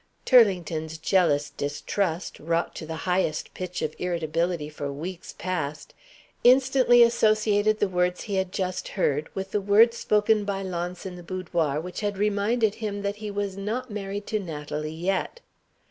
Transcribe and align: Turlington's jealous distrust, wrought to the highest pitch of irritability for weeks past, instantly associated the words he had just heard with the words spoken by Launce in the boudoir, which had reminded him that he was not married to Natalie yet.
Turlington's 0.25 0.97
jealous 0.97 1.51
distrust, 1.51 2.39
wrought 2.39 2.73
to 2.73 2.87
the 2.87 2.95
highest 3.05 3.53
pitch 3.53 3.83
of 3.83 3.93
irritability 3.99 4.67
for 4.67 4.91
weeks 4.91 5.35
past, 5.37 5.93
instantly 6.43 7.03
associated 7.03 7.77
the 7.79 7.87
words 7.87 8.21
he 8.21 8.33
had 8.37 8.51
just 8.51 8.87
heard 8.97 9.29
with 9.35 9.51
the 9.51 9.61
words 9.61 9.95
spoken 9.97 10.43
by 10.43 10.63
Launce 10.63 11.05
in 11.05 11.17
the 11.17 11.21
boudoir, 11.21 11.79
which 11.79 11.99
had 11.99 12.17
reminded 12.17 12.73
him 12.81 13.03
that 13.03 13.17
he 13.17 13.29
was 13.29 13.55
not 13.55 13.91
married 13.91 14.25
to 14.25 14.39
Natalie 14.39 14.91
yet. 14.91 15.39